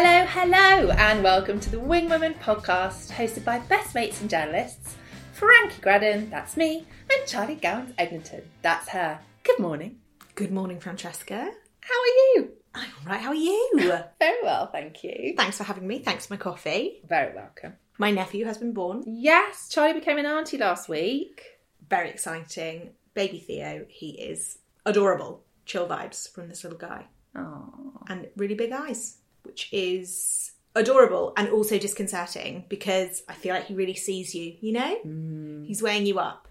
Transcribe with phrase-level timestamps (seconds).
[0.00, 4.94] Hello, hello, and welcome to the Wing Women podcast, hosted by best mates and journalists
[5.32, 9.18] Frankie Graddon, that's me, and Charlie Gowans Eglinton, that's her.
[9.42, 9.98] Good morning.
[10.36, 11.50] Good morning, Francesca.
[11.80, 12.06] How are
[12.36, 12.52] you?
[12.76, 13.20] I'm all right.
[13.20, 13.70] How are you?
[14.20, 15.34] Very well, thank you.
[15.36, 15.98] Thanks for having me.
[15.98, 17.00] Thanks for my coffee.
[17.08, 17.72] Very welcome.
[17.98, 19.02] My nephew has been born.
[19.04, 21.42] Yes, Charlie became an auntie last week.
[21.90, 22.90] Very exciting.
[23.14, 25.42] Baby Theo, he is adorable.
[25.66, 27.06] Chill vibes from this little guy.
[27.34, 29.16] Oh, And really big eyes,
[29.48, 34.72] which is adorable and also disconcerting because I feel like he really sees you, you
[34.72, 34.98] know?
[35.04, 35.66] Mm.
[35.66, 36.46] He's weighing you up.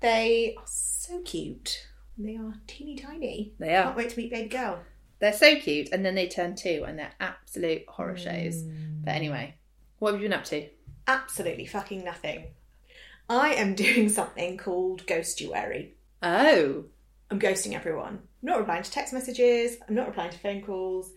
[0.00, 1.86] They are so cute.
[2.16, 3.52] They are teeny tiny.
[3.58, 3.84] They are.
[3.84, 4.80] Can't wait to meet baby girl.
[5.18, 8.62] they're so cute, and then they turn two, and they're absolute horror shows.
[8.62, 9.04] Mm.
[9.04, 9.54] But anyway,
[9.98, 10.66] what have you been up to?
[11.08, 12.46] absolutely fucking nothing.
[13.28, 15.90] I am doing something called ghostuary.
[16.22, 16.84] Oh,
[17.30, 18.14] I'm ghosting everyone.
[18.42, 19.76] I'm not replying to text messages.
[19.88, 21.10] I'm not replying to phone calls.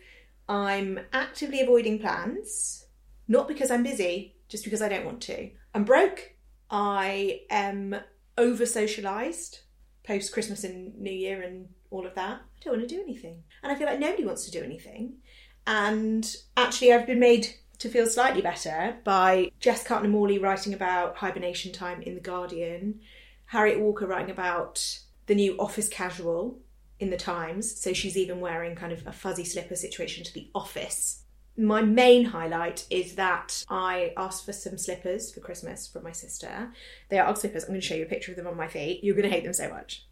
[0.47, 2.85] I'm actively avoiding plans.
[3.27, 5.49] Not because I'm busy, just because I don't want to.
[5.73, 6.35] I'm broke.
[6.69, 7.95] I am
[8.37, 9.59] over socialized
[10.03, 12.41] post Christmas and New Year and all of that.
[12.41, 13.43] I don't want to do anything.
[13.63, 15.17] And I feel like nobody wants to do anything.
[15.65, 17.47] And actually, I've been made
[17.79, 22.99] to feel slightly better by Jess Cartner Morley writing about hibernation time in The Guardian,
[23.47, 26.59] Harriet Walker writing about the new office casual
[26.99, 27.79] in the Times.
[27.79, 31.23] So she's even wearing kind of a fuzzy slipper situation to the office.
[31.57, 36.71] My main highlight is that I asked for some slippers for Christmas from my sister.
[37.09, 37.63] They are Ugg slippers.
[37.63, 39.03] I'm going to show you a picture of them on my feet.
[39.03, 40.05] You're going to hate them so much.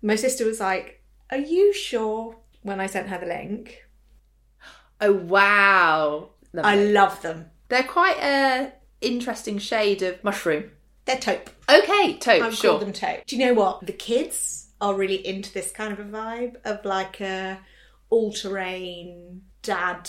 [0.00, 2.36] My sister was like, Are you sure?
[2.62, 3.84] When I sent her the link,
[5.00, 6.30] oh wow!
[6.52, 6.70] Lovely.
[6.70, 7.50] I love them.
[7.68, 10.70] They're quite a interesting shade of mushroom.
[11.04, 11.50] They're taupe.
[11.68, 12.70] Okay, taupe, I've sure.
[12.70, 13.24] called them taupe.
[13.26, 13.86] Do you know what?
[13.86, 17.60] The kids are really into this kind of a vibe of like a
[18.10, 20.08] all-terrain dad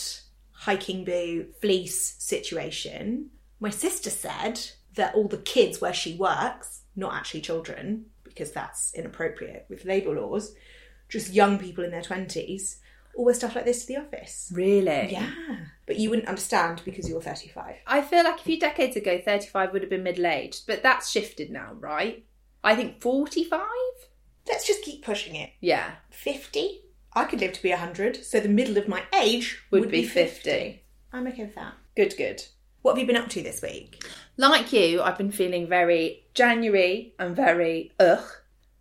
[0.52, 3.30] hiking boot fleece situation.
[3.60, 4.60] My sister said
[4.96, 10.20] that all the kids where she works, not actually children, because that's inappropriate with labour
[10.20, 10.54] laws,
[11.10, 12.80] just young people in their twenties,
[13.16, 14.52] all wear stuff like this to the office.
[14.54, 15.12] Really?
[15.12, 15.32] Yeah.
[15.88, 17.76] But you wouldn't understand because you're 35.
[17.88, 21.10] I feel like a few decades ago, 35 would have been middle aged, but that's
[21.10, 22.26] shifted now, right?
[22.64, 23.62] I think 45?
[24.48, 25.52] Let's just keep pushing it.
[25.60, 26.82] Yeah, 50?
[27.14, 30.84] I could live to be 100, so the middle of my age would, be 50.
[31.12, 31.74] I'm okay with that.
[31.96, 32.44] Good, good.
[32.82, 34.04] What have you been up to this week?
[34.38, 38.24] Like you, I've been feeling very January and very ugh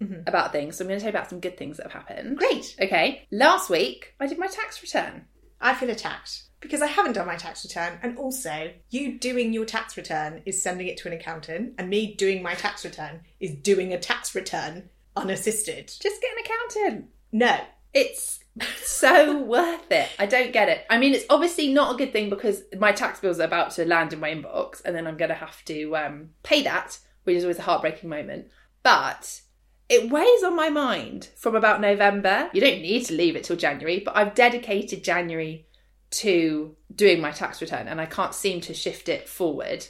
[0.03, 0.21] mm-hmm.
[0.26, 0.76] about things.
[0.76, 2.37] So I'm going to tell you about some good things that have happened.
[2.37, 2.76] Great.
[2.81, 5.25] Okay, last week I did my tax return.
[5.60, 9.65] I feel attacked because I haven't done my tax return, and also you doing your
[9.65, 13.55] tax return is sending it to an accountant, and me doing my tax return is
[13.55, 15.87] doing a tax return unassisted.
[15.87, 17.10] Just get an accountant.
[17.32, 17.59] No.
[17.93, 18.41] It's
[18.82, 20.09] so worth it.
[20.19, 20.84] I don't get it.
[20.91, 23.84] I mean, it's obviously not a good thing because my tax bills are about to
[23.84, 27.37] land in my inbox and then I'm going to have to um, pay that, which
[27.37, 28.47] is always a heartbreaking moment.
[28.82, 29.41] But
[29.88, 32.50] it weighs on my mind from about November.
[32.53, 35.66] You don't need to leave it till January, but I've dedicated January
[36.10, 39.87] to doing my tax return and I can't seem to shift it forward.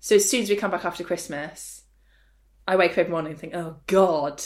[0.00, 1.82] So as soon as we come back after Christmas,
[2.66, 4.42] I wake up every morning and think, oh God,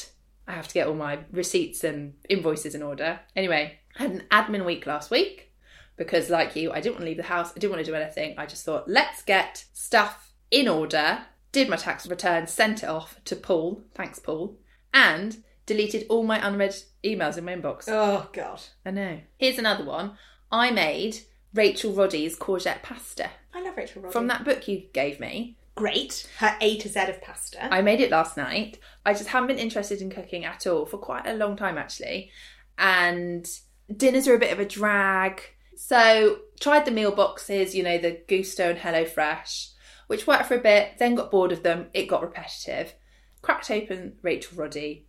[0.47, 3.21] I have to get all my receipts and invoices in order.
[3.35, 5.53] Anyway, I had an admin week last week
[5.97, 7.53] because, like you, I didn't want to leave the house.
[7.57, 8.35] I didn't want to do anything.
[8.39, 11.23] I just thought, let's get stuff in order.
[11.53, 13.83] Did my tax return, sent it off to Paul.
[13.95, 14.59] Thanks, Paul.
[14.93, 17.85] And deleted all my unread emails in my inbox.
[17.89, 18.61] Oh, God.
[18.85, 19.21] I know.
[19.39, 20.19] Here's another one.
[20.51, 21.19] I made
[21.55, 24.13] Rachel Roddy's courgette pasta I love Rachel Roddy.
[24.13, 25.57] from that book you gave me.
[25.75, 26.29] Great.
[26.39, 27.73] Her A to Z of pasta.
[27.73, 28.79] I made it last night.
[29.05, 32.31] I just haven't been interested in cooking at all for quite a long time, actually.
[32.79, 33.49] And
[33.95, 35.43] dinners are a bit of a drag.
[35.77, 39.71] So, tried the meal boxes, you know, the Gousto and Hello Fresh,
[40.07, 41.89] which worked for a bit, then got bored of them.
[41.93, 42.95] It got repetitive.
[43.43, 45.09] Cracked open Rachel Roddy,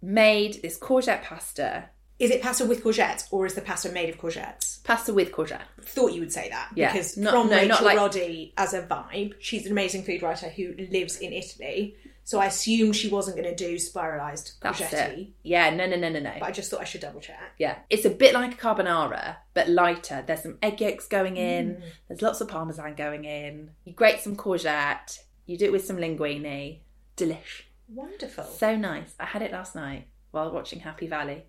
[0.00, 4.18] made this courgette pasta, Is it pasta with courgettes or is the pasta made of
[4.18, 4.82] courgettes?
[4.84, 5.62] pasta with courgette.
[5.82, 6.90] Thought you would say that Yeah.
[6.92, 10.22] because Not- from no, Rachel not like- Roddy as a vibe, she's an amazing food
[10.22, 11.96] writer who lives in Italy.
[12.24, 15.28] So I assumed she wasn't going to do spiralized courgette.
[15.42, 16.32] Yeah, no, no, no, no, no.
[16.40, 17.38] But I just thought I should double check.
[17.58, 20.22] Yeah, it's a bit like a carbonara, but lighter.
[20.26, 21.76] There's some egg yolks going in.
[21.76, 21.82] Mm.
[22.08, 23.70] There's lots of parmesan going in.
[23.84, 25.20] You grate some courgette.
[25.46, 26.80] You do it with some linguine.
[27.16, 27.62] Delish.
[27.88, 28.44] Wonderful.
[28.44, 29.14] So nice.
[29.18, 31.44] I had it last night while watching Happy Valley,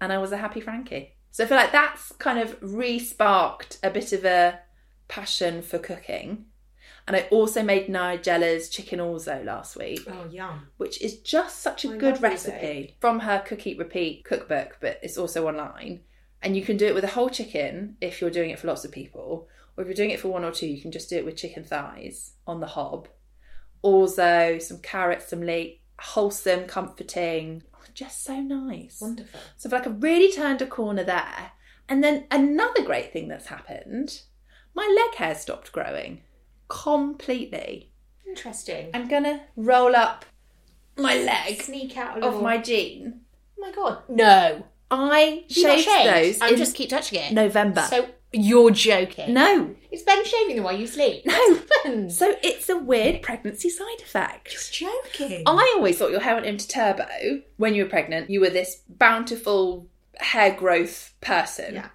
[0.00, 1.14] and I was a happy Frankie.
[1.30, 4.60] So I feel like that's kind of re-sparked a bit of a
[5.08, 6.46] passion for cooking.
[7.06, 10.68] And I also made Nigella's chicken orzo last week oh, yum.
[10.76, 14.98] which is just such a I good recipe from her Cook Eat Repeat cookbook, but
[15.02, 16.00] it's also online.
[16.42, 18.84] And you can do it with a whole chicken if you're doing it for lots
[18.84, 19.48] of people.
[19.76, 21.36] Or if you're doing it for one or two, you can just do it with
[21.36, 23.08] chicken thighs on the hob.
[23.84, 27.62] Orzo, some carrots, some leek, wholesome, comforting.
[27.94, 28.98] Just so nice.
[29.00, 29.40] Wonderful.
[29.56, 31.52] So like I've really turned a corner there.
[31.88, 34.22] And then another great thing that's happened,
[34.74, 36.22] my leg hair stopped growing
[36.68, 37.92] completely.
[38.26, 38.90] Interesting.
[38.92, 40.24] I'm gonna roll up
[40.96, 43.20] my leg Sneak out of my jean.
[43.58, 44.02] Oh my god.
[44.08, 44.64] No.
[44.90, 46.14] I shaved shaved?
[46.14, 47.32] those um, I'm just keep touching it.
[47.32, 47.82] November.
[47.82, 49.32] So you're joking.
[49.32, 51.24] no, It's Ben shaving them while you sleep.
[51.24, 51.60] No.
[51.84, 52.10] Ben.
[52.10, 54.52] so it's a weird pregnancy side effect.
[54.80, 55.42] You're joking.
[55.46, 57.06] I always thought your hair went into turbo
[57.56, 58.28] when you were pregnant.
[58.30, 59.88] You were this bountiful
[60.18, 61.74] hair growth person.
[61.76, 61.88] Yeah.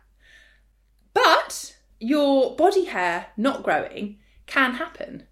[1.13, 4.18] But your body hair not growing
[4.48, 5.28] can happen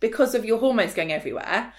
[0.00, 1.72] because of your hormones going everywhere.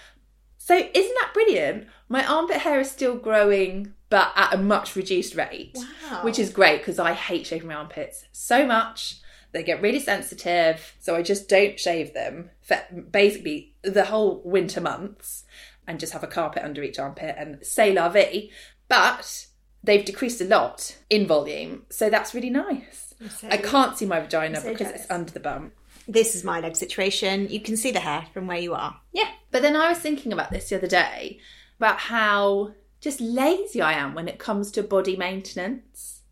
[0.58, 1.86] So isn't that brilliant?
[2.08, 5.76] My armpit hair is still growing, but at a much reduced rate,
[6.08, 6.20] Wow.
[6.22, 9.16] which is great because I hate shaving my armpits so much.
[9.50, 12.78] They get really sensitive, so I just don't shave them for
[13.10, 15.42] basically the whole winter months
[15.88, 18.50] and just have a carpet under each armpit and say la vie.
[18.86, 19.46] But
[19.82, 23.14] they've decreased a lot in volume, so that's really nice.
[23.40, 25.02] so- I can't see my vagina so because jealous.
[25.02, 25.72] it's under the bum.
[26.06, 27.48] This is my leg situation.
[27.48, 29.00] You can see the hair from where you are.
[29.12, 29.30] Yeah.
[29.50, 31.40] But then I was thinking about this the other day
[31.80, 32.74] about how
[33.04, 36.22] just lazy I am when it comes to body maintenance.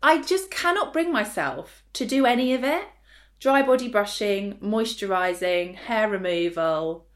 [0.00, 2.84] I just cannot bring myself to do any of it.
[3.40, 7.08] Dry body brushing, moisturizing, hair removal.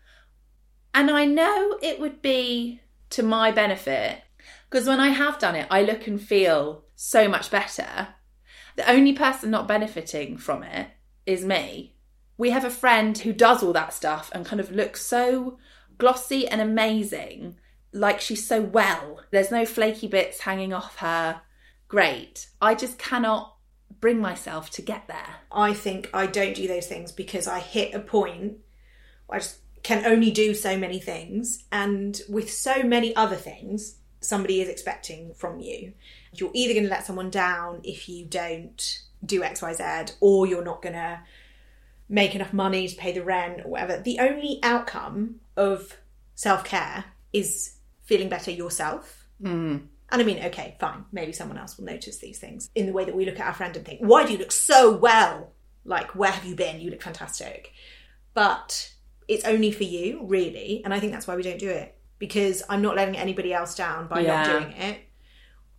[0.93, 4.23] And I know it would be to my benefit
[4.69, 8.09] because when I have done it, I look and feel so much better.
[8.75, 10.89] The only person not benefiting from it
[11.27, 11.95] is me.
[12.37, 15.59] We have a friend who does all that stuff and kind of looks so
[15.97, 17.60] glossy and amazing,
[17.93, 19.21] like she's so well.
[19.31, 21.43] There's no flaky bits hanging off her.
[21.89, 22.49] Great.
[22.61, 23.57] I just cannot
[24.01, 25.37] bring myself to get there.
[25.51, 28.59] I think I don't do those things because I hit a point
[29.31, 31.65] I just can only do so many things.
[31.73, 35.95] And with so many other things, somebody is expecting from you.
[36.35, 40.83] You're either going to let someone down if you don't do XYZ, or you're not
[40.83, 41.21] going to
[42.09, 43.99] make enough money to pay the rent or whatever.
[43.99, 45.97] The only outcome of
[46.35, 47.77] self care is
[48.11, 49.29] feeling better yourself.
[49.41, 49.87] Mm.
[50.11, 53.05] And I mean, okay, fine, maybe someone else will notice these things in the way
[53.05, 55.53] that we look at our friend and think, why do you look so well?
[55.85, 56.81] Like, where have you been?
[56.81, 57.73] You look fantastic.
[58.35, 58.93] But
[59.29, 60.83] it's only for you, really.
[60.85, 63.77] And I think that's why we don't do it because I'm not letting anybody else
[63.77, 64.99] down by not doing it.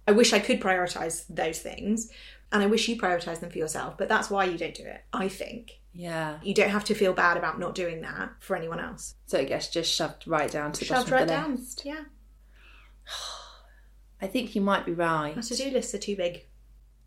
[0.07, 2.09] I wish I could prioritize those things
[2.53, 5.03] and I wish you prioritize them for yourself, but that's why you don't do it,
[5.11, 5.81] I think.
[5.93, 6.39] Yeah.
[6.41, 9.15] You don't have to feel bad about not doing that for anyone else.
[9.25, 11.55] So it gets just shoved right down to the Shoved bottom right of the down.
[11.57, 11.81] list.
[11.85, 12.03] Yeah.
[14.21, 15.35] I think you might be right.
[15.35, 16.45] Our to do lists are too big.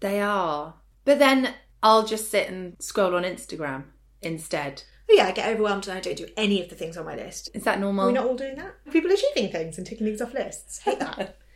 [0.01, 0.75] They are.
[1.05, 3.85] But then I'll just sit and scroll on Instagram
[4.23, 4.83] instead.
[5.06, 7.15] But yeah, I get overwhelmed and I don't do any of the things on my
[7.15, 7.51] list.
[7.55, 8.06] Is that normal?
[8.06, 8.75] We're we not all doing that?
[8.91, 10.79] People achieving things and ticking things off lists.
[10.79, 11.39] Hate that.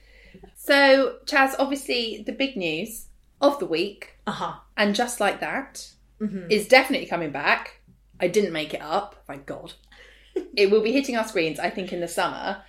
[0.55, 3.06] So, Chaz, obviously, the big news
[3.41, 4.53] of the week, uh huh.
[4.77, 5.89] and just like that,
[6.21, 6.69] is Mm-hmm.
[6.69, 7.81] definitely coming back.
[8.21, 9.73] I didn't make it up, thank God.
[10.56, 12.62] it will be hitting our screens, I think, in the summer.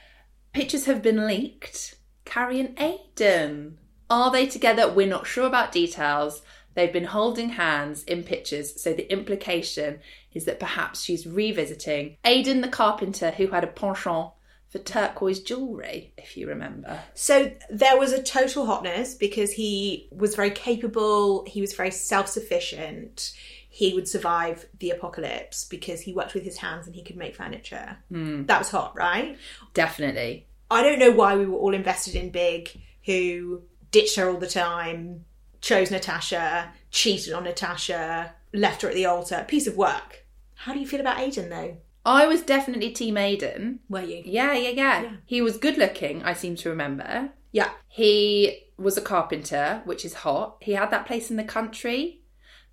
[0.54, 1.96] Pictures have been leaked.
[2.26, 3.78] Carrie and Aidan.
[4.10, 4.92] Are they together?
[4.92, 6.42] We're not sure about details.
[6.74, 10.00] They've been holding hands in pictures, so the implication
[10.34, 14.32] is that perhaps she's revisiting Aidan the carpenter who had a penchant
[14.70, 17.00] for turquoise jewellery, if you remember.
[17.16, 22.28] So there was a total hotness because he was very capable, he was very self
[22.28, 23.34] sufficient,
[23.80, 27.34] he would survive the apocalypse because he worked with his hands and he could make
[27.34, 27.96] furniture.
[28.10, 28.44] Hmm.
[28.44, 29.38] That was hot, right?
[29.74, 30.48] Definitely.
[30.70, 32.72] I don't know why we were all invested in Big,
[33.06, 35.24] who ditched her all the time,
[35.62, 39.46] chose Natasha, cheated on Natasha, left her at the altar.
[39.48, 40.26] Piece of work.
[40.56, 41.78] How do you feel about Aidan though?
[42.06, 43.80] I was definitely Team Aidan.
[43.88, 44.24] Were you?
[44.26, 45.02] Yeah, yeah, yeah.
[45.04, 45.12] Yeah.
[45.26, 47.30] He was good looking, I seem to remember.
[47.54, 47.70] Yeah.
[47.88, 50.58] He was a carpenter, which is hot.
[50.60, 52.19] He had that place in the country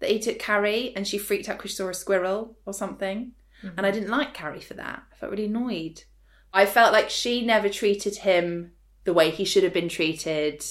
[0.00, 3.32] that he took Carrie and she freaked out because she saw a squirrel or something.
[3.76, 5.02] And I didn't like Carrie for that.
[5.12, 6.04] I felt really annoyed.
[6.52, 8.72] I felt like she never treated him
[9.04, 10.64] the way he should have been treated.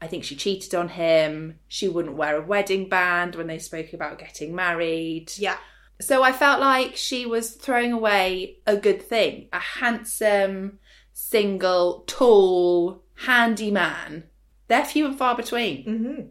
[0.00, 1.58] I think she cheated on him.
[1.68, 5.32] She wouldn't wear a wedding band when they spoke about getting married.
[5.36, 5.58] Yeah.
[6.00, 9.48] So I felt like she was throwing away a good thing.
[9.52, 10.78] A handsome,
[11.12, 14.24] single, tall, handy man.
[14.68, 15.84] They're few and far between.
[15.84, 16.22] Mm-hmm.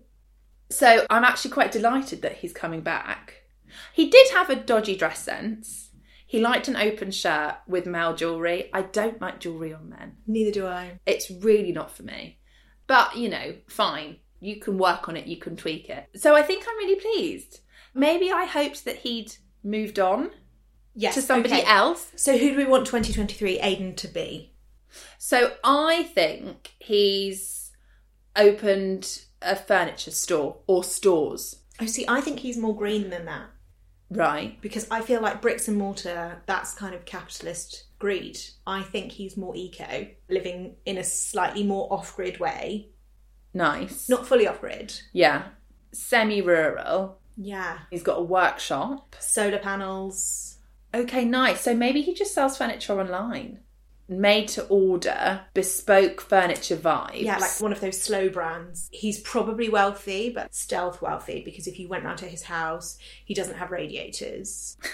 [0.71, 3.43] So I'm actually quite delighted that he's coming back.
[3.93, 5.91] He did have a dodgy dress sense.
[6.25, 8.69] He liked an open shirt with male jewellery.
[8.73, 10.17] I don't like jewellery on men.
[10.25, 10.99] Neither do I.
[11.05, 12.39] It's really not for me.
[12.87, 14.17] But, you know, fine.
[14.39, 16.07] you can work on it, you can tweak it.
[16.15, 17.59] So I think I'm really pleased.
[17.93, 20.31] Maybe I hoped that he'd moved on
[20.95, 21.13] Yes.
[21.15, 21.65] to somebody okay.
[21.65, 22.11] else.
[22.15, 24.53] So who do we want 2023 Aidan to be?
[25.17, 27.71] So I think he's
[28.35, 31.57] opened a furniture store or stores.
[31.79, 33.47] Oh, see, I think he's more green than that
[34.09, 34.59] Right.
[34.61, 38.39] because I feel like bricks and mortar, that's kind of capitalist greed.
[38.67, 42.89] I think he's more eco, living in a slightly more off grid way.
[43.53, 44.09] Nice.
[44.09, 44.93] Not fully off grid.
[45.13, 45.43] Yeah.
[45.91, 47.19] Semi rural.
[47.37, 47.79] Yeah.
[47.89, 49.15] He's got a workshop.
[49.19, 50.57] Solar panels.
[50.93, 51.61] Okay, nice.
[51.61, 53.59] So maybe he just sells furniture online.
[54.11, 57.21] Made to order, bespoke furniture vibes.
[57.21, 58.89] Yeah, like one of those slow brands.
[58.91, 63.33] He's probably wealthy, but stealth wealthy because if you went round to his house, he
[63.33, 64.77] doesn't have radiators.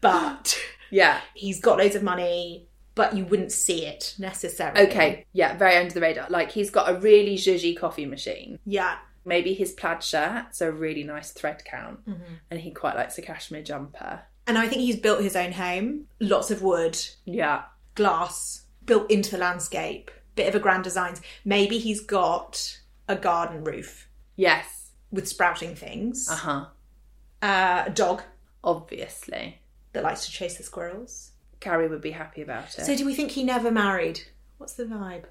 [0.00, 0.58] But
[0.90, 1.20] yeah.
[1.34, 4.86] he's got loads of money, but you wouldn't see it necessarily.
[4.88, 5.26] Okay.
[5.32, 6.26] Yeah, very under the radar.
[6.30, 8.58] Like he's got a really zhuzhy coffee machine.
[8.64, 8.96] Yeah.
[9.24, 12.34] Maybe his plaid shirt's a really nice thread count, Mm-hmm.
[12.50, 14.22] and he quite likes a cashmere jumper.
[14.46, 16.06] And I think he's built his own home.
[16.20, 17.64] Lots of wood, Yeah.
[17.94, 20.10] glass, built into the landscape.
[20.34, 21.20] Bit of a grand designs.
[21.44, 24.90] Maybe he's got a garden roof Yes.
[25.10, 26.28] with sprouting things.
[26.30, 26.66] Uh huh.
[27.42, 28.22] Uh, a dog
[28.62, 29.60] Obviously,
[29.92, 31.32] that likes to chase the squirrels.
[31.60, 32.84] Carrie would be happy about it.
[32.84, 34.22] So do we think he never married?
[34.58, 35.24] What's the vibe?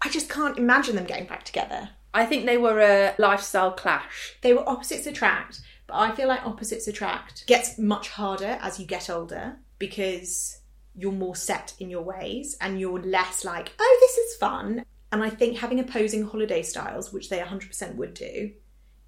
[0.00, 1.90] I just can't imagine them getting back together.
[2.14, 4.36] I think they were a lifestyle clash.
[4.40, 8.86] They were opposites attract, but I feel like opposites attract gets much harder as you
[8.86, 10.60] get older because
[10.94, 14.84] you're more set in your ways and you're less like, oh, this is fun.
[15.10, 18.52] And I think having opposing holiday styles, which they 100% would do,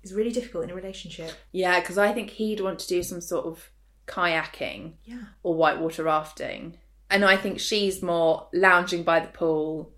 [0.03, 1.33] is really difficult in a relationship.
[1.53, 3.71] Yeah, because I think he'd want to do some sort of
[4.07, 5.23] kayaking Yeah.
[5.43, 6.79] or whitewater rafting.
[7.11, 9.94] And I think she's more lounging by the pool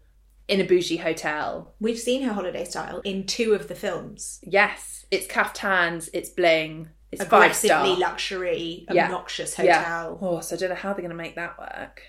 [0.49, 1.75] in a bougie hotel.
[1.81, 4.41] We've seen her holiday style in two of the films.
[4.43, 9.79] Yes, it's caftans, it's bling, it's Aggressively luxury, obnoxious Yeah.
[9.79, 10.19] hotel.
[10.21, 12.03] Oh, so I don't know how they're going to make that work.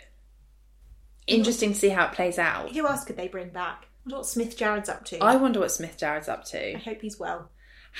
[1.26, 2.72] Interesting to see how it plays out.
[2.72, 3.86] Who else could they bring back?
[3.86, 5.18] I wonder what Smith Jerrod's up to.
[5.20, 6.76] I wonder what Smith Jerrod's up to.
[6.76, 7.50] I hope he's well.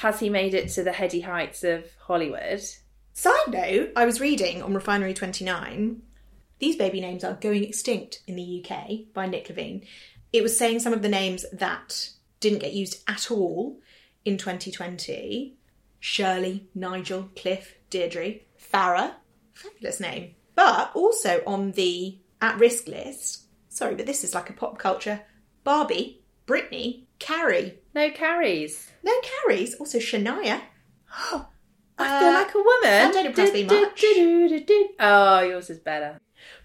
[0.02, 2.62] Has he made it to the heady heights of Hollywood?
[3.14, 6.02] Side note, I was reading on Refinery 29,
[6.60, 9.86] these baby names are going extinct in the UK by Nick Levine.
[10.38, 13.80] It was saying some of the names that didn't get used at all
[14.24, 15.58] in 2020
[16.00, 18.36] Shirley, Nigel, Cliff, Deirdre,
[18.72, 19.14] Farah,
[19.56, 20.36] fabulous name.
[20.54, 25.22] But also on the at risk list, sorry, but this is like a pop culture
[25.64, 27.80] Barbie, Britney, Carrie.
[27.96, 28.92] No carries.
[29.04, 30.62] No Carries, also Shania.
[32.00, 32.82] I feel Uh, like a woman.
[32.84, 34.04] that don't impress me much.
[35.00, 36.20] Oh, yours is better.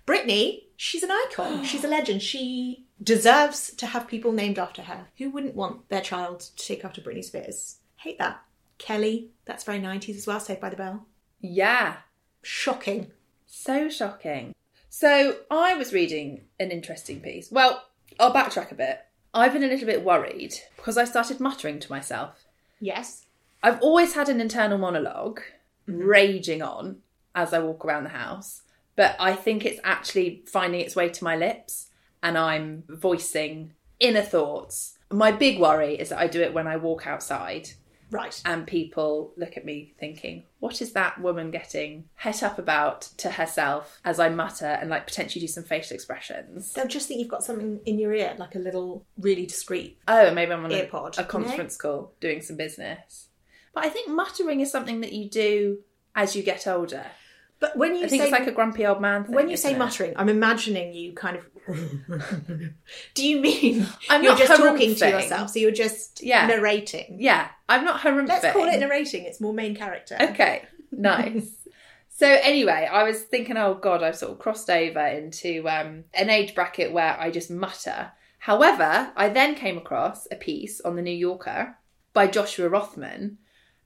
[0.07, 1.65] Britney, she's an icon.
[1.65, 2.21] She's a legend.
[2.21, 5.07] She deserves to have people named after her.
[5.19, 7.77] Who wouldn't want their child to take after Britney Spears?
[7.97, 8.43] Hate that.
[8.79, 11.07] Kelly, that's very 90s as well, Saved by the Bell.
[11.41, 11.97] Yeah,
[12.43, 13.13] Shocking.
[13.47, 14.55] so shocking.
[14.89, 17.51] So I was reading an interesting piece.
[17.51, 17.85] Well,
[18.19, 19.01] I'll backtrack a bit.
[19.33, 22.45] I've been a little bit worried because I started muttering to myself.
[22.81, 23.25] Yes.
[23.63, 25.41] I've always had an internal monologue
[25.89, 26.03] mm-hmm.
[26.03, 26.99] raging on
[27.35, 28.63] as I walk around the house,
[28.97, 31.89] but I think it's actually finding its way to my lips
[32.23, 34.99] and I'm voicing inner thoughts.
[35.11, 37.71] My big worry is that I do it when I walk outside
[38.11, 38.41] Right.
[38.45, 43.31] and people look at me thinking, what is that woman getting het up about to
[43.31, 46.75] herself as I mutter and like potentially do some facial expressions?
[46.75, 49.99] They'll just think you've got something in your ear, like a little really discreet.
[50.09, 51.29] Oh, maybe I'm on a, Earpod, a you know?
[51.29, 53.29] conference call doing some business.
[53.75, 55.79] But I think muttering is something that you do
[56.15, 57.07] as you get older.
[57.63, 59.35] But when you I think say it's like a grumpy old man thing.
[59.35, 59.79] when you say it?
[59.79, 61.47] muttering, I'm imagining you kind of.
[63.15, 65.51] Do you mean I'm you're not just talking to yourself?
[65.51, 66.47] So you're just Yeah.
[66.49, 67.17] narrating.
[67.21, 68.29] Yeah, I'm not harumphing.
[68.29, 69.25] Let's call it narrating.
[69.25, 70.17] It's more main character.
[70.21, 71.51] Okay, nice.
[72.09, 76.31] so anyway, I was thinking, oh god, I've sort of crossed over into um, an
[76.31, 78.11] age bracket where I just mutter.
[78.41, 81.77] However, I then came across a piece on the New Yorker
[82.13, 83.39] by Joshua Rothman,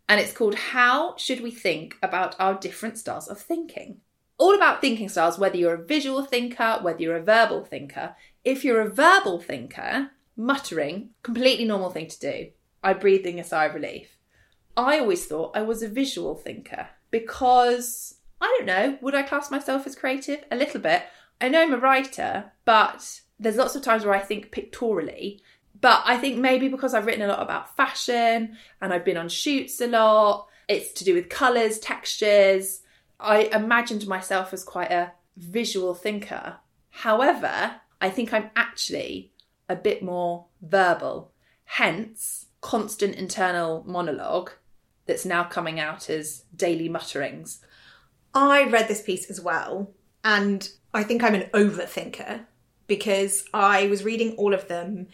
[0.09, 4.01] and it's called "How Should We Think About Our Different Styles of Thinking."
[4.39, 8.15] All about thinking styles, whether you're a visual thinker, whether you're a verbal thinker.
[8.45, 12.51] If you're a verbal thinker, muttering, completely normal thing to do.
[12.83, 14.19] I breathing a sigh of relief.
[14.77, 19.51] I always thought I was a visual thinker because I don't know, would I class
[19.51, 20.45] myself as creative?
[20.51, 21.05] A little bit.
[21.41, 25.41] I know I'm a writer, but there's lots of times where I think pictorially.
[25.87, 29.28] But I think maybe because I've written a lot about fashion and I've been on
[29.28, 32.81] shoots a lot, it's to do with colours, textures.
[33.21, 36.57] I imagined myself as quite a visual thinker.
[36.90, 39.31] However, I think I'm actually
[39.69, 41.31] a bit more verbal.
[41.66, 44.50] Hence, constant internal monologue
[45.07, 47.61] that's now coming out as daily mutterings.
[48.35, 49.93] I read this piece as well,
[50.25, 52.45] and I think I'm an overthinker
[52.88, 55.07] because I was reading all of them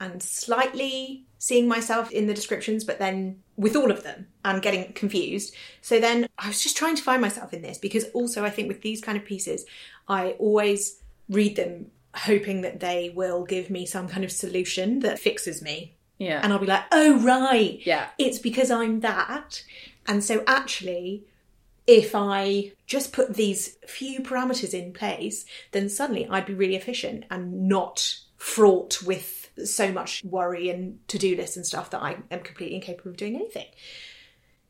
[0.00, 4.92] and slightly seeing myself in the descriptions, but then with all of them and getting
[4.94, 5.54] confused.
[5.82, 8.68] So then I was just trying to find myself in this because also I think
[8.68, 9.64] with these kind of pieces,
[10.08, 15.18] I always read them hoping that they will give me some kind of solution that
[15.18, 15.94] fixes me.
[16.18, 16.40] Yeah.
[16.42, 17.80] And I'll be like, oh, right.
[17.84, 18.08] Yeah.
[18.18, 19.62] It's because I'm that.
[20.06, 21.24] And so actually,
[21.86, 27.24] if I just put these few parameters in place, then suddenly I'd be really efficient
[27.30, 32.18] and not fraught with so much worry and to do lists and stuff that I
[32.30, 33.66] am completely incapable of doing anything.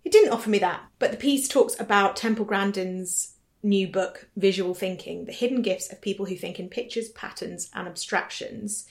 [0.04, 4.74] It didn't offer me that, but the piece talks about Temple Grandin's new book, Visual
[4.74, 8.86] Thinking The Hidden Gifts of People Who Think in Pictures, Patterns, and Abstractions.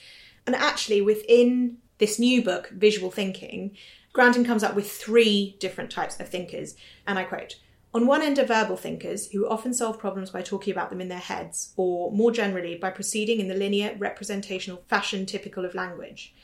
[0.46, 3.76] And actually, within this new book, Visual Thinking,
[4.14, 6.76] Grandin comes up with three different types of thinkers.
[7.08, 7.56] And I quote
[7.92, 11.08] On one end are verbal thinkers who often solve problems by talking about them in
[11.08, 16.36] their heads, or more generally, by proceeding in the linear representational fashion typical of language.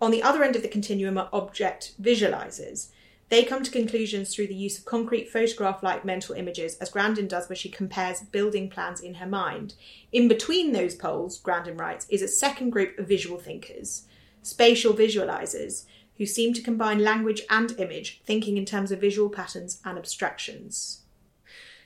[0.00, 2.88] On the other end of the continuum are object visualizers.
[3.30, 7.26] They come to conclusions through the use of concrete photograph like mental images, as Grandin
[7.26, 9.74] does when she compares building plans in her mind.
[10.12, 14.06] In between those poles, Grandin writes, is a second group of visual thinkers,
[14.42, 15.84] spatial visualizers,
[16.20, 21.00] who seem to combine language and image, thinking in terms of visual patterns and abstractions.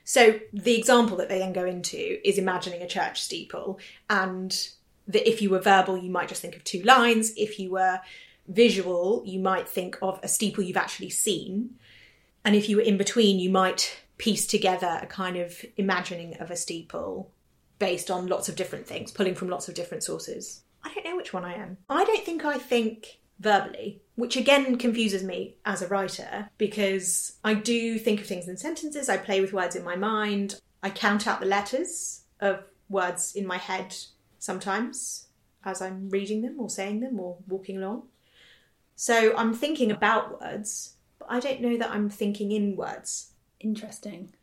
[0.02, 3.78] So the example that they then go into is imagining a church steeple,
[4.10, 4.50] and
[5.06, 7.32] that if you were verbal, you might just think of two lines.
[7.36, 8.00] If you were
[8.48, 11.76] visual, you might think of a steeple you've actually seen.
[12.44, 16.50] And if you were in between, you might piece together a kind of imagining of
[16.50, 17.30] a steeple
[17.78, 20.62] based on lots of different things, pulling from lots of different sources.
[20.82, 21.76] I don't know which one I am.
[21.88, 27.54] I don't think I think verbally, which again confuses me as a writer because I
[27.54, 31.26] do think of things in sentences, I play with words in my mind, I count
[31.26, 33.96] out the letters of words in my head
[34.38, 35.26] sometimes
[35.64, 38.04] as I'm reading them or saying them or walking along.
[38.96, 43.32] So I'm thinking about words, but I don't know that I'm thinking in words.
[43.60, 44.34] Interesting.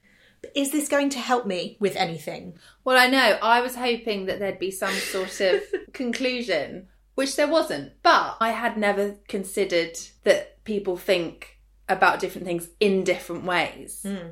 [0.41, 2.55] But is this going to help me with anything?
[2.83, 3.37] Well, I know.
[3.41, 5.61] I was hoping that there'd be some sort of
[5.93, 7.93] conclusion, which there wasn't.
[8.03, 14.01] But I had never considered that people think about different things in different ways.
[14.03, 14.29] Hmm.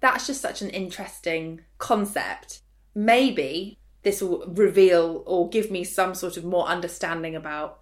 [0.00, 2.62] That's just such an interesting concept.
[2.94, 7.80] Maybe this will reveal or give me some sort of more understanding about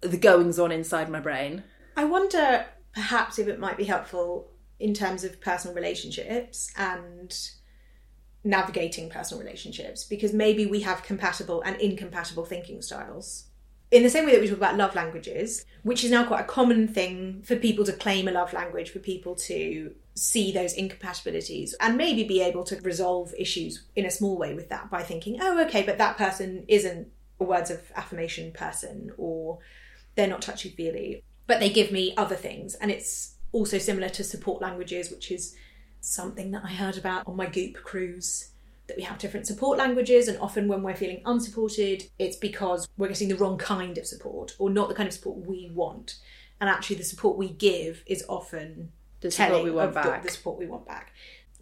[0.00, 1.62] the goings on inside my brain.
[1.96, 7.34] I wonder perhaps if it might be helpful in terms of personal relationships and
[8.42, 13.46] navigating personal relationships because maybe we have compatible and incompatible thinking styles.
[13.94, 16.48] In the same way that we talk about love languages, which is now quite a
[16.48, 21.76] common thing for people to claim a love language, for people to see those incompatibilities
[21.78, 25.38] and maybe be able to resolve issues in a small way with that by thinking,
[25.40, 27.06] oh, okay, but that person isn't
[27.38, 29.60] a words of affirmation person or
[30.16, 32.74] they're not touchy feely, but they give me other things.
[32.74, 35.54] And it's also similar to support languages, which is
[36.00, 38.53] something that I heard about on my Goop cruise.
[38.86, 43.08] That we have different support languages, and often when we're feeling unsupported, it's because we're
[43.08, 46.16] getting the wrong kind of support or not the kind of support we want.
[46.60, 50.22] And actually, the support we give is often The support we want of the- back.
[50.22, 51.12] the support we want back.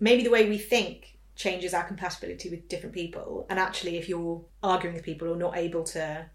[0.00, 3.46] Maybe the way we think changes our compatibility with different people.
[3.48, 6.26] And actually, if you're arguing with people or not able to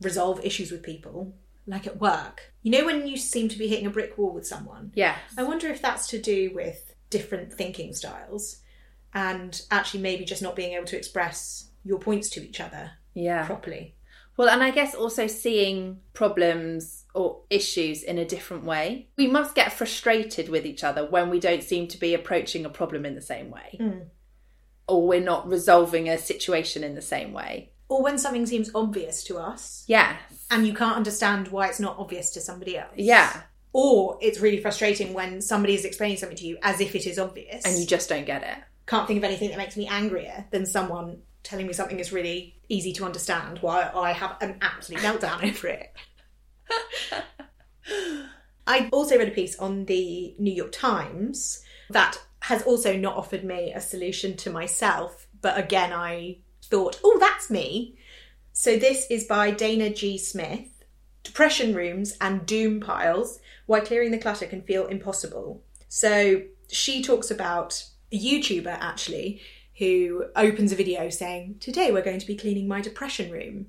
[0.00, 1.34] resolve issues with people,
[1.66, 4.46] like at work, you know, when you seem to be hitting a brick wall with
[4.46, 5.18] someone, Yeah.
[5.36, 8.62] I wonder if that's to do with different thinking styles
[9.14, 13.46] and actually maybe just not being able to express your points to each other Yeah.
[13.46, 13.94] properly.
[14.36, 19.08] Well, and I guess also seeing problems or issues in a different way.
[19.18, 22.70] We must get frustrated with each other when we don't seem to be approaching a
[22.70, 23.76] problem in the same way.
[23.76, 23.98] Hmm.
[24.88, 27.72] Or we're not resolving a situation in the same way.
[27.88, 30.16] Or when something seems obvious to us Yeah.
[30.50, 32.92] and you can't understand why it's not obvious to somebody else.
[32.96, 33.42] Yeah.
[33.72, 37.18] Or it's really frustrating when somebody is explaining something to you as if it is
[37.18, 37.64] obvious.
[37.64, 38.58] And you just don't get it.
[38.90, 42.56] Can't think of anything that makes me angrier than someone telling me something is really
[42.68, 45.92] easy to understand while I have an absolute meltdown over it.
[48.66, 53.44] I also read a piece on the New York Times that has also not offered
[53.44, 57.96] me a solution to myself, but again, I thought, oh, that's me.
[58.52, 60.18] So this is by Dana G.
[60.18, 60.82] Smith
[61.22, 65.62] Depression Rooms and Doom Piles Why Clearing the Clutter Can Feel Impossible.
[65.88, 69.40] So she talks about a YouTuber actually
[69.78, 73.66] who opens a video saying, Today we're going to be cleaning my depression room.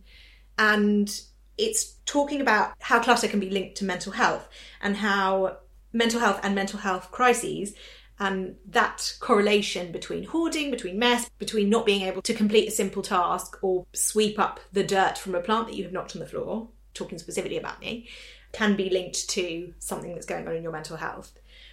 [0.58, 1.22] And
[1.58, 4.48] it's talking about how clutter can be linked to mental health
[4.82, 5.58] and how
[5.94, 7.74] mental health and mental health crises
[8.20, 13.02] and that correlation between hoarding, between mess, between not being able to complete a simple
[13.02, 16.28] task or sweep up the dirt from a plant that you have knocked on the
[16.28, 18.08] floor, talking specifically about me,
[18.52, 21.32] can be linked to something that's going on in your mental health,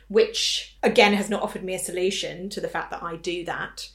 [0.09, 3.89] which again has not offered me a solution to the fact that I do that.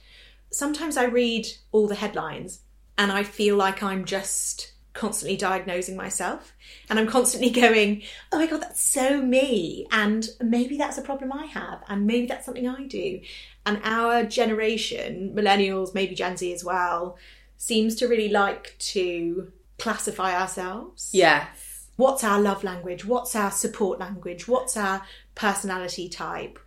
[0.51, 2.61] Sometimes I read all the headlines
[2.97, 6.53] and I feel like I'm just constantly diagnosing myself
[6.89, 9.87] and I'm constantly going, oh my God, that's so me.
[9.91, 11.83] And maybe that's a problem I have.
[11.87, 13.21] And maybe that's something I do.
[13.65, 17.17] And our generation, millennials, maybe Gen Z as well,
[17.57, 21.09] seems to really like to classify ourselves.
[21.13, 21.87] Yes.
[21.95, 23.05] What's our love language?
[23.05, 24.47] What's our support language?
[24.47, 25.03] What's our
[25.35, 26.59] personality type?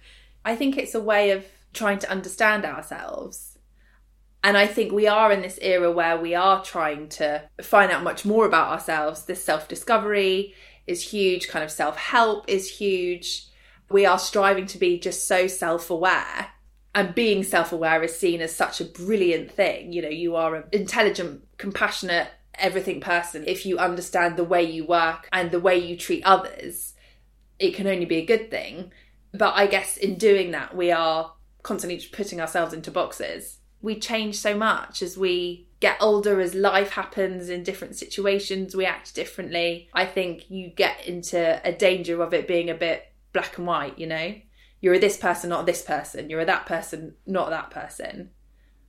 [0.45, 3.57] I think it's a way of trying to understand ourselves
[4.47, 8.05] and I think we are in this era where we are trying to find out
[8.05, 9.25] much more about ourselves.
[9.25, 10.55] This self discovery
[10.87, 13.49] is huge, kind of self help is huge.
[13.91, 16.53] We are striving to be just so self aware.
[16.95, 19.93] And being self aware is seen as such a brilliant thing.
[19.93, 23.43] You know, you are an intelligent, compassionate, everything person.
[23.49, 26.95] If you understand the way you work and the way you treat others,
[27.59, 28.93] it can only be a good thing.
[29.33, 33.59] But I guess in doing that, we are constantly putting ourselves into boxes.
[33.83, 38.87] We change so much as we get older as life happens in different situations we
[38.87, 39.89] act differently.
[39.93, 43.99] I think you get into a danger of it being a bit black and white
[43.99, 44.35] you know?
[44.81, 46.31] You're a this person not this person.
[46.31, 48.31] You're a that person not that person.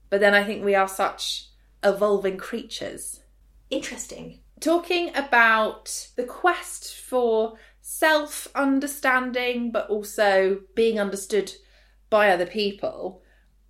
[0.09, 1.49] But then i think we are such
[1.83, 3.21] evolving creatures.
[3.69, 4.39] Interesting.
[4.59, 7.57] Talking about the quest for
[7.89, 11.49] self understanding but also being understood
[12.09, 13.21] by other people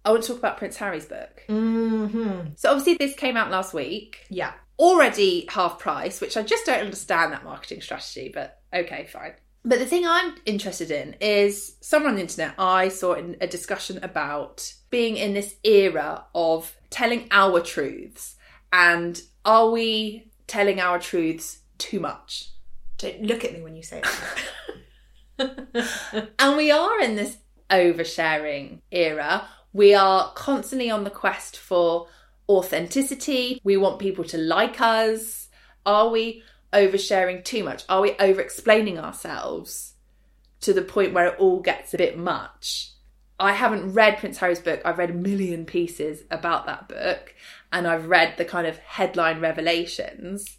[0.03, 1.43] I want to talk about Prince Harry's book.
[1.49, 2.51] Mm-hmm.
[2.55, 4.25] So obviously this came out last week.
[4.29, 4.53] Yeah.
[4.79, 9.33] Already half price, which I just don't understand that marketing strategy, but okay, fine.
[9.65, 13.47] But the thing I'm interested in is somewhere on the internet I saw in a
[13.47, 18.35] discussion about being in this era of telling our truths
[18.71, 22.51] and are we telling our truths too much?
[22.97, 24.01] Don't look at me when you say
[25.37, 26.29] that.
[26.39, 27.37] and we are in this
[27.69, 32.07] oversharing era we are constantly on the quest for
[32.49, 33.61] authenticity.
[33.63, 35.49] We want people to like us.
[35.85, 36.41] Are we
[36.73, 37.83] oversharing too much?
[37.87, 39.93] Are we over explaining ourselves
[40.61, 42.91] to the point where it all gets a bit much?
[43.39, 44.81] I haven't read Prince Harry's book.
[44.83, 47.35] I've read a million pieces about that book
[47.71, 50.57] and I've read the kind of headline revelations.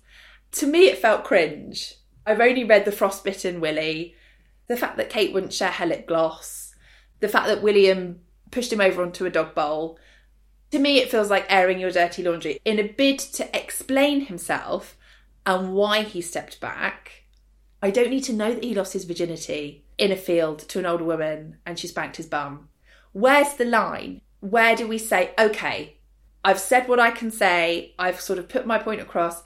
[0.53, 1.97] To me, it felt cringe.
[2.29, 4.15] I've only read The Frostbitten Willie,
[4.67, 6.75] the fact that Kate wouldn't share her lip gloss,
[7.21, 9.99] the fact that William pushed him over onto a dog bowl.
[10.73, 12.61] To me, it feels like airing your dirty laundry.
[12.67, 14.99] In a bid to explain himself
[15.47, 17.25] and why he stepped back,
[17.83, 20.87] I don't need to know that he lost his virginity in a field to an
[20.87, 22.69] older woman and she spanked his bum.
[23.13, 24.21] Where's the line?
[24.41, 25.97] Where do we say, okay,
[26.45, 29.43] I've said what I can say, I've sort of put my point across,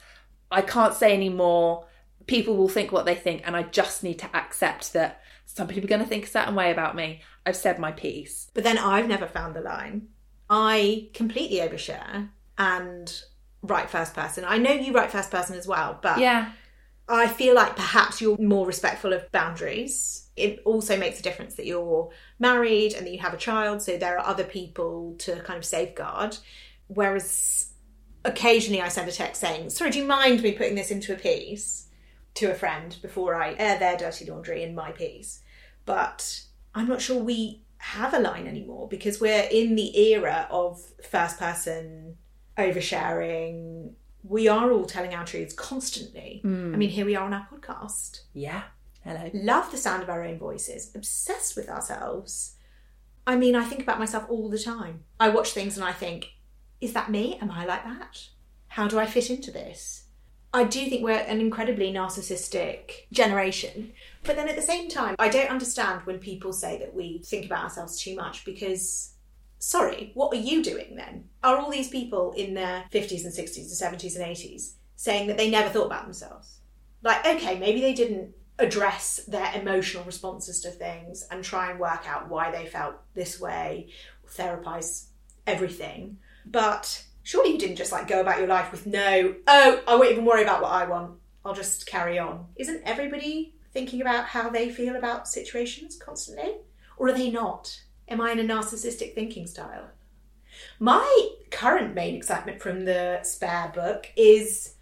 [0.50, 1.86] I can't say any more,
[2.26, 5.84] people will think what they think, and I just need to accept that some people
[5.84, 7.22] are going to think a certain way about me.
[7.44, 8.50] I've said my piece.
[8.54, 10.08] But then I've never found the line.
[10.48, 13.22] I completely overshare and
[13.62, 14.44] write first person.
[14.46, 16.52] I know you write first person as well, but yeah.
[17.08, 20.28] I feel like perhaps you're more respectful of boundaries.
[20.36, 23.96] It also makes a difference that you're married and that you have a child, so
[23.96, 26.38] there are other people to kind of safeguard.
[26.86, 27.72] Whereas
[28.24, 31.16] occasionally I send a text saying, Sorry, do you mind me putting this into a
[31.18, 31.81] piece
[32.34, 35.40] to a friend before I air their dirty laundry in my piece?
[35.84, 36.42] But
[36.74, 41.38] I'm not sure we have a line anymore because we're in the era of first
[41.38, 42.16] person
[42.56, 43.92] oversharing.
[44.22, 46.42] We are all telling our truths constantly.
[46.44, 46.74] Mm.
[46.74, 48.20] I mean, here we are on our podcast.
[48.32, 48.62] Yeah.
[49.04, 49.30] Hello.
[49.34, 52.54] Love the sound of our own voices, obsessed with ourselves.
[53.26, 55.04] I mean, I think about myself all the time.
[55.18, 56.26] I watch things and I think,
[56.80, 57.36] is that me?
[57.40, 58.28] Am I like that?
[58.68, 60.01] How do I fit into this?
[60.54, 63.92] I do think we're an incredibly narcissistic generation.
[64.22, 67.46] But then at the same time, I don't understand when people say that we think
[67.46, 69.14] about ourselves too much because,
[69.58, 71.28] sorry, what are you doing then?
[71.42, 75.38] Are all these people in their 50s and 60s and 70s and 80s saying that
[75.38, 76.58] they never thought about themselves?
[77.02, 82.06] Like, okay, maybe they didn't address their emotional responses to things and try and work
[82.06, 83.88] out why they felt this way,
[84.28, 85.06] therapize
[85.46, 86.18] everything.
[86.44, 90.12] But surely you didn't just like go about your life with no, oh, I won't
[90.12, 91.18] even worry about what I want.
[91.44, 92.46] I'll just carry on.
[92.56, 96.56] Isn't everybody thinking about how they feel about situations constantly?
[96.96, 97.82] Or are they not?
[98.08, 99.88] Am I in a narcissistic thinking style?
[100.78, 104.74] My current main excitement from the spare book is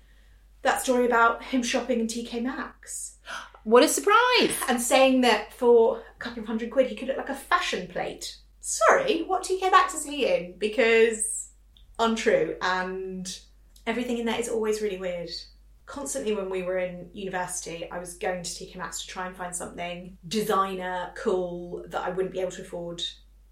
[0.62, 3.16] that story about him shopping in TK Maxx
[3.64, 4.56] What a surprise!
[4.68, 7.86] and saying that for a couple of hundred quid he could look like a fashion
[7.86, 8.36] plate.
[8.60, 10.54] Sorry, what TK Maxx is he in?
[10.58, 11.39] Because
[12.00, 13.38] untrue and
[13.86, 15.30] everything in there is always really weird.
[15.86, 19.36] Constantly, when we were in university, I was going to TK Maxx to try and
[19.36, 23.02] find something designer, cool that I wouldn't be able to afford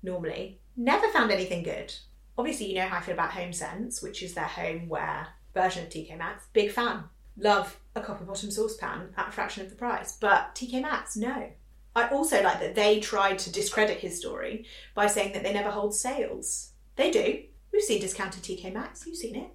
[0.03, 0.61] normally.
[0.77, 1.93] Never found anything good.
[2.37, 5.91] Obviously, you know how I feel about Home Sense, which is their homeware version of
[5.91, 6.47] TK Maxx.
[6.53, 7.05] Big fan.
[7.37, 10.17] Love a copper bottom saucepan at a fraction of the price.
[10.21, 11.51] But TK Maxx, no.
[11.97, 15.71] I also like that they tried to discredit his story by saying that they never
[15.71, 16.71] hold sales.
[16.95, 17.43] They do.
[17.79, 19.07] We've seen discounted TK Maxx.
[19.07, 19.51] You've seen it.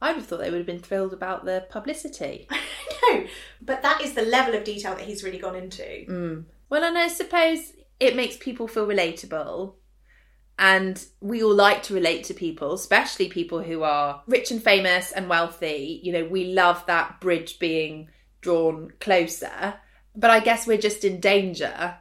[0.00, 2.46] I would have thought they would have been thrilled about the publicity.
[3.10, 3.24] no,
[3.60, 5.82] but that is the level of detail that he's really gone into.
[5.82, 6.44] Mm.
[6.70, 9.74] Well, and I suppose it makes people feel relatable.
[10.60, 15.10] And we all like to relate to people, especially people who are rich and famous
[15.10, 16.00] and wealthy.
[16.04, 18.10] You know, we love that bridge being
[18.42, 19.74] drawn closer.
[20.14, 21.96] But I guess we're just in danger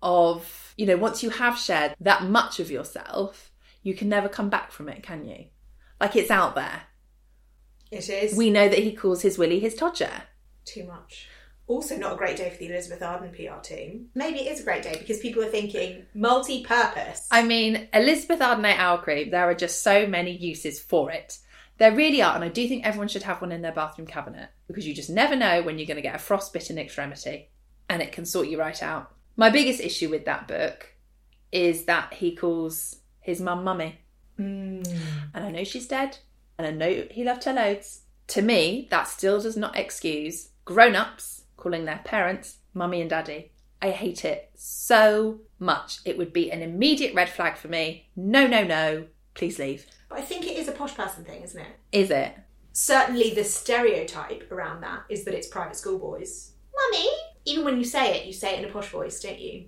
[0.00, 3.50] of, you know, once you have shared that much of yourself,
[3.86, 5.44] you can never come back from it, can you?
[6.00, 6.82] Like it's out there.
[7.92, 8.36] It is.
[8.36, 10.22] We know that he calls his Willie his Todger.
[10.64, 11.28] Too much.
[11.68, 14.08] Also, not a great day for the Elizabeth Arden PR team.
[14.12, 17.28] Maybe it is a great day because people are thinking multi purpose.
[17.30, 21.38] I mean, Elizabeth Arden Eight Hour cream, there are just so many uses for it.
[21.78, 24.48] There really are, and I do think everyone should have one in their bathroom cabinet
[24.66, 27.50] because you just never know when you're going to get a frostbitten extremity
[27.88, 29.12] and it can sort you right out.
[29.36, 30.94] My biggest issue with that book
[31.52, 32.96] is that he calls
[33.26, 33.98] his mum mummy.
[34.38, 34.86] Mm.
[35.34, 36.18] And I know she's dead,
[36.56, 38.02] and I know he loved her loads.
[38.28, 43.50] To me, that still does not excuse grown ups calling their parents mummy and daddy.
[43.82, 45.98] I hate it so much.
[46.04, 48.08] It would be an immediate red flag for me.
[48.16, 49.06] No, no, no.
[49.34, 49.86] Please leave.
[50.08, 51.76] But I think it is a posh person thing, isn't it?
[51.92, 52.32] Is it?
[52.72, 56.52] Certainly, the stereotype around that is that it's private school boys.
[56.74, 57.08] Mummy!
[57.44, 59.66] Even when you say it, you say it in a posh voice, don't you?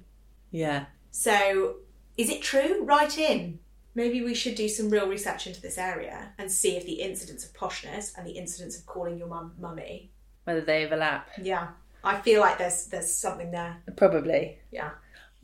[0.50, 0.86] Yeah.
[1.10, 1.76] So,
[2.18, 2.84] is it true?
[2.84, 3.60] Write in.
[3.94, 7.44] Maybe we should do some real research into this area and see if the incidence
[7.44, 10.10] of poshness and the incidence of calling your mum mummy.
[10.44, 11.28] Whether they overlap.
[11.42, 11.68] Yeah,
[12.04, 13.78] I feel like there's there's something there.
[13.96, 14.58] Probably.
[14.70, 14.90] Yeah.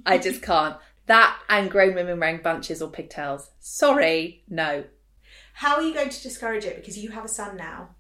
[0.07, 0.77] I just can't.
[1.07, 3.51] That and grown women wearing bunches or pigtails.
[3.61, 4.85] Sorry, no.
[5.55, 6.77] How are you going to discourage it?
[6.77, 7.91] Because you have a son now.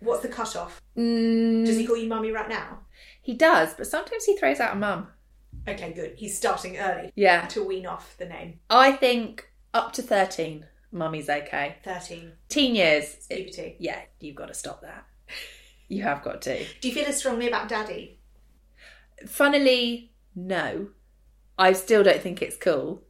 [0.00, 0.80] What's the cutoff?
[0.96, 2.80] Mm, Does he call you mummy right now?
[3.20, 5.08] he does, but sometimes he throws out a mum.
[5.68, 6.14] Okay, good.
[6.16, 7.46] He's starting early Yeah.
[7.48, 8.60] to wean off the name.
[8.68, 11.76] I think up to 13, mummy's okay.
[11.84, 12.32] 13.
[12.48, 13.76] Teen years, it- puberty.
[13.78, 15.06] yeah, you've got to stop that.
[15.88, 16.64] You have got to.
[16.80, 18.18] Do you feel as strongly about daddy?
[19.26, 20.88] Funnily, no.
[21.58, 23.02] I still don't think it's cool.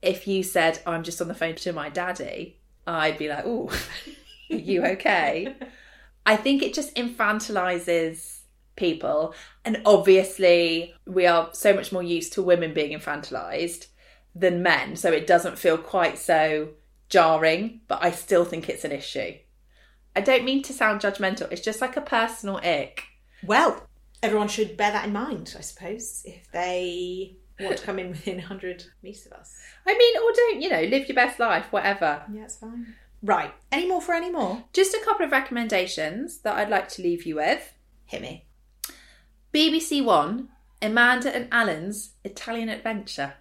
[0.00, 3.68] If you said, I'm just on the phone to my daddy, I'd be like, ooh,
[3.68, 3.76] are
[4.56, 5.54] you okay?
[6.26, 8.39] I think it just infantilizes
[8.80, 9.34] people.
[9.64, 13.86] And obviously, we are so much more used to women being infantilized
[14.34, 14.96] than men.
[14.96, 16.70] So it doesn't feel quite so
[17.08, 19.34] jarring, but I still think it's an issue.
[20.16, 23.04] I don't mean to sound judgmental, it's just like a personal ick.
[23.44, 23.86] Well,
[24.22, 28.36] everyone should bear that in mind, I suppose, if they want to come in within
[28.36, 29.54] 100 metres of us.
[29.86, 32.24] I mean, or don't, you know, live your best life, whatever.
[32.32, 32.94] Yeah, it's fine.
[33.22, 33.52] Right.
[33.70, 34.64] Any more for any more?
[34.72, 37.74] Just a couple of recommendations that I'd like to leave you with.
[38.06, 38.46] Hit me.
[39.52, 40.48] BBC One,
[40.80, 43.34] Amanda and Alan's Italian Adventure.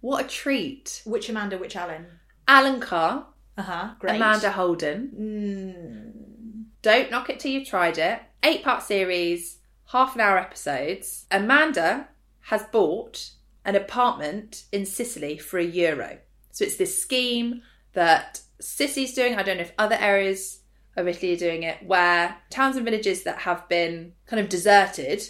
[0.00, 1.02] What a treat.
[1.04, 2.06] Which Amanda, which Alan?
[2.48, 3.26] Alan Carr,
[3.58, 3.90] Uh huh.
[3.98, 4.16] Great.
[4.16, 5.10] Amanda Holden.
[5.20, 6.64] Mm.
[6.82, 8.20] Don't knock it till you've tried it.
[8.42, 9.58] Eight part series,
[9.92, 11.26] half an hour episodes.
[11.30, 12.08] Amanda
[12.44, 13.30] has bought
[13.66, 16.18] an apartment in Sicily for a euro.
[16.52, 19.34] So it's this scheme that Sicily's doing.
[19.36, 20.60] I don't know if other areas
[20.96, 25.22] of Italy are doing it, where towns and villages that have been kind of deserted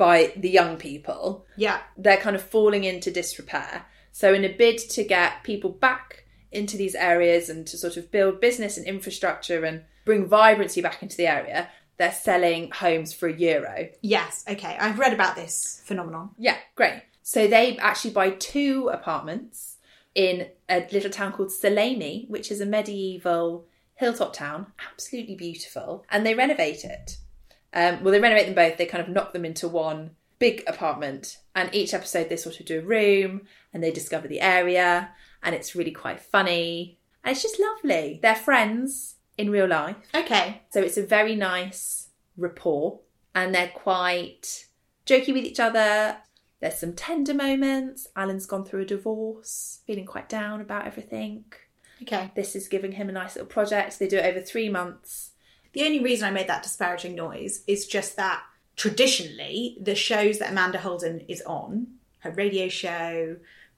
[0.00, 1.80] by the young people Yeah.
[1.98, 3.84] they're kind of falling into disrepair.
[4.12, 8.10] So, in a bid to get people back into these areas and to sort of
[8.10, 13.28] build business and infrastructure and bring vibrancy back into the area, they're selling homes for
[13.28, 13.88] a euro.
[14.00, 14.42] Yes.
[14.48, 14.74] Okay.
[14.80, 16.30] I've read about this phenomenon.
[16.38, 17.02] Yeah, great.
[17.22, 19.76] So, they actually buy two apartments
[20.14, 26.24] in a little town called Salemi, which is a medieval hilltop town, absolutely beautiful, and
[26.24, 27.18] they renovate it.
[27.72, 28.76] Um, well, they renovate them both.
[28.78, 32.66] They kind of knock them into one big apartment, and each episode they sort of
[32.66, 35.10] do a room and they discover the area,
[35.42, 36.98] and it's really quite funny.
[37.22, 38.18] And it's just lovely.
[38.22, 40.62] They're friends in real life, Okay.
[40.70, 43.00] so it's a very nice rapport,
[43.34, 44.66] and they're quite
[45.06, 46.16] jokey with each other.
[46.60, 48.06] There's some tender moments.
[48.16, 51.44] Alan's gone through a divorce, feeling quite down about everything
[52.02, 52.30] Okay.
[52.34, 53.98] this is giving him a nice little project.
[53.98, 55.29] They do it over three months.
[55.72, 58.42] The only reason I made that disparaging noise is just that
[58.76, 61.86] traditionally the shows that Amanda Holden is on,
[62.20, 63.36] her radio show,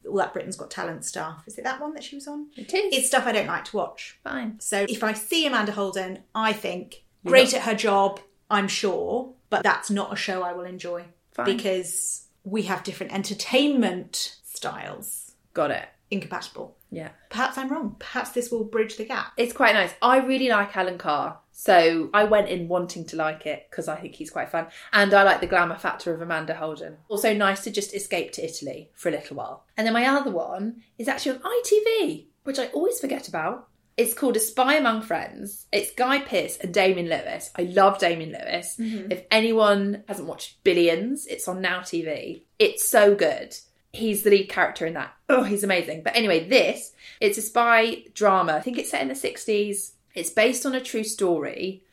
[0.08, 2.48] all that Britain's Got Talent stuff, is it that one that she was on?
[2.56, 2.94] It is.
[2.96, 4.18] It's stuff I don't like to watch.
[4.24, 4.58] fine.
[4.60, 9.32] So if I see Amanda Holden, I think great not- at her job, I'm sure,
[9.50, 11.46] but that's not a show I will enjoy Fine.
[11.46, 15.32] because we have different entertainment styles.
[15.54, 15.88] Got it.
[16.10, 16.76] Incompatible.
[16.92, 17.08] Yeah.
[17.30, 17.96] Perhaps I'm wrong.
[17.98, 19.32] Perhaps this will bridge the gap.
[19.36, 19.94] It's quite nice.
[20.02, 21.38] I really like Alan Carr.
[21.50, 24.66] So I went in wanting to like it because I think he's quite fun.
[24.92, 26.98] And I like the glamour factor of Amanda Holden.
[27.08, 29.64] Also nice to just escape to Italy for a little while.
[29.76, 33.68] And then my other one is actually on ITV, which I always forget about.
[33.96, 35.66] It's called A Spy Among Friends.
[35.70, 37.50] It's Guy Pearce and Damian Lewis.
[37.56, 38.76] I love Damian Lewis.
[38.78, 39.12] Mm-hmm.
[39.12, 42.44] If anyone hasn't watched Billions, it's on Now TV.
[42.58, 43.54] It's so good.
[43.92, 45.14] He's the lead character in that.
[45.28, 46.02] Oh, he's amazing.
[46.02, 48.54] But anyway, this, it's a spy drama.
[48.54, 49.92] I think it's set in the 60s.
[50.14, 51.84] It's based on a true story,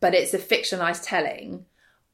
[0.00, 1.66] but it's a fictionalized telling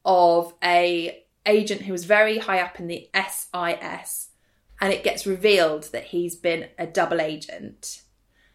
[0.05, 4.29] of a agent who was very high up in the SIS
[4.79, 8.01] and it gets revealed that he's been a double agent.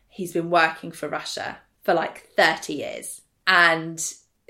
[0.09, 3.21] He's been working for Russia for like 30 years.
[3.47, 4.03] And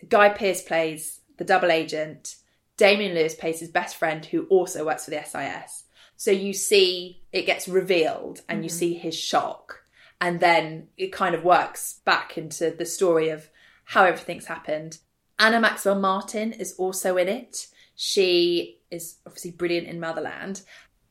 [0.09, 2.37] Guy Pearce plays the double agent.
[2.79, 5.85] Damian Lewis plays his best friend who also works for the SIS.
[6.17, 8.79] So you see it gets revealed and you mm-hmm.
[8.79, 9.83] see his shock.
[10.21, 13.51] And then it kind of works back into the story of
[13.85, 14.99] how everything's happened.
[15.39, 17.67] Anna Maxwell Martin is also in it.
[17.95, 20.63] She is obviously brilliant in Motherland.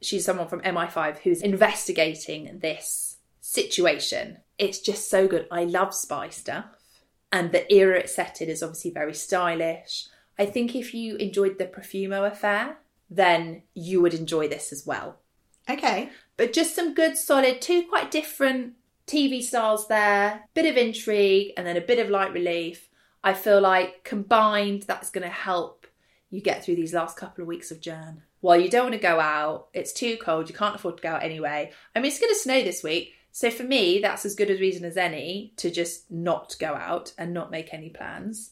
[0.01, 4.37] She's someone from MI5 who's investigating this situation.
[4.57, 5.47] It's just so good.
[5.51, 6.65] I love spy stuff.
[7.31, 10.07] And the era it's set in is obviously very stylish.
[10.37, 12.77] I think if you enjoyed the Profumo affair,
[13.15, 15.19] then you would enjoy this as well.
[15.69, 16.09] Okay.
[16.37, 18.73] But just some good, solid, two quite different
[19.07, 22.89] TV styles there, bit of intrigue and then a bit of light relief.
[23.23, 25.87] I feel like combined, that's going to help
[26.29, 28.21] you get through these last couple of weeks of Jan.
[28.41, 31.09] While you don't want to go out, it's too cold, you can't afford to go
[31.09, 31.71] out anyway.
[31.95, 33.13] I mean, it's going to snow this week.
[33.31, 37.13] So for me, that's as good a reason as any to just not go out
[37.17, 38.51] and not make any plans.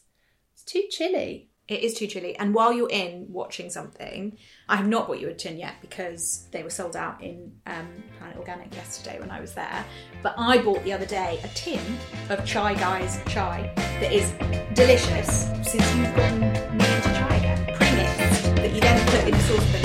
[0.52, 1.48] It's too chilly.
[1.66, 2.36] It is too chilly.
[2.36, 4.36] And while you're in watching something,
[4.68, 7.88] I have not bought you a tin yet because they were sold out in um,
[8.18, 9.84] Planet Organic yesterday when I was there.
[10.22, 11.80] But I bought the other day a tin
[12.28, 14.32] of Chai Guys chai that is
[14.74, 17.76] delicious since you've gotten me into chai again.
[17.76, 19.83] Pre-mixed that you then put in a saucepan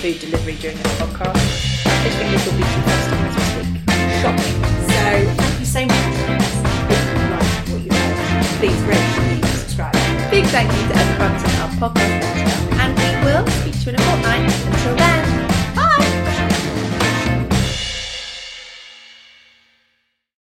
[0.00, 1.36] food delivery during this podcast.
[2.06, 3.76] It's been a little bit of customers this week.
[4.22, 4.56] Shopping.
[4.88, 5.04] So
[5.36, 6.06] thank you so much.
[6.88, 9.92] If you like what you heard, please rate, and subscribe.
[10.30, 12.40] Big thank you to everyone to our podcast
[12.80, 14.50] and we will speak to you in a fortnight.
[14.66, 15.39] Until then.